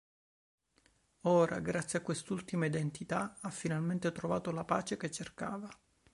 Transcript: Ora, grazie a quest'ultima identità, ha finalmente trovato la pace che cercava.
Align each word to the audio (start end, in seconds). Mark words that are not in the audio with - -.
Ora, 1.27 1.59
grazie 1.59 1.99
a 1.99 2.01
quest'ultima 2.01 2.65
identità, 2.65 3.37
ha 3.39 3.51
finalmente 3.51 4.11
trovato 4.11 4.49
la 4.51 4.63
pace 4.63 4.97
che 4.97 5.11
cercava. 5.11 5.69